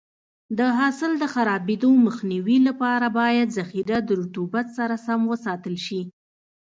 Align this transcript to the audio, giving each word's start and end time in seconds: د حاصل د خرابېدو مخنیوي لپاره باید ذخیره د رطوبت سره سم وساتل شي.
د 0.57 0.59
حاصل 0.77 1.11
د 1.19 1.23
خرابېدو 1.33 1.89
مخنیوي 2.05 2.57
لپاره 2.67 3.07
باید 3.19 3.47
ذخیره 3.57 3.97
د 4.03 4.09
رطوبت 4.21 4.67
سره 4.77 4.95
سم 5.05 5.21
وساتل 5.31 5.75
شي. 5.85 6.01